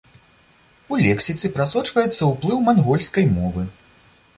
[0.93, 3.73] У лексіцы прасочваецца ўплыў мангольскай мовы.